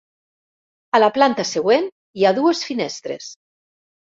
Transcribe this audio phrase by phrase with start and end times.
[0.97, 1.87] A la planta següent,
[2.21, 3.33] hi ha dues finestres.